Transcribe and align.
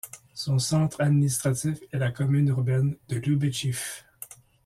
Son 0.33 0.57
centre 0.57 0.99
administratif 0.99 1.77
est 1.91 1.99
la 1.99 2.09
commune 2.09 2.47
urbaine 2.47 2.95
de 3.07 3.17
Lioubechiv. 3.19 4.03